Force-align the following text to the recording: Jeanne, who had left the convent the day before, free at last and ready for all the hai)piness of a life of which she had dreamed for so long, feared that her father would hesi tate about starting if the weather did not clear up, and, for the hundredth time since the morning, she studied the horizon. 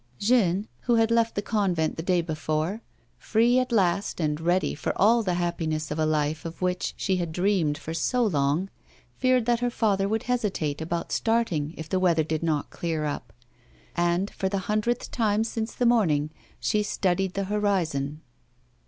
Jeanne, 0.17 0.67
who 0.85 0.95
had 0.95 1.11
left 1.11 1.35
the 1.35 1.43
convent 1.43 1.95
the 1.95 2.01
day 2.01 2.21
before, 2.21 2.81
free 3.19 3.59
at 3.59 3.71
last 3.71 4.19
and 4.19 4.41
ready 4.41 4.73
for 4.73 4.93
all 4.99 5.21
the 5.21 5.33
hai)piness 5.35 5.91
of 5.91 5.99
a 5.99 6.07
life 6.07 6.43
of 6.43 6.59
which 6.59 6.95
she 6.97 7.17
had 7.17 7.31
dreamed 7.31 7.77
for 7.77 7.93
so 7.93 8.23
long, 8.25 8.71
feared 9.17 9.45
that 9.45 9.59
her 9.59 9.69
father 9.69 10.09
would 10.09 10.23
hesi 10.23 10.51
tate 10.51 10.81
about 10.81 11.11
starting 11.11 11.75
if 11.77 11.87
the 11.87 11.99
weather 11.99 12.23
did 12.23 12.41
not 12.41 12.71
clear 12.71 13.05
up, 13.05 13.31
and, 13.95 14.31
for 14.31 14.49
the 14.49 14.65
hundredth 14.65 15.11
time 15.11 15.43
since 15.43 15.75
the 15.75 15.85
morning, 15.85 16.31
she 16.59 16.81
studied 16.81 17.35
the 17.35 17.43
horizon. 17.43 18.21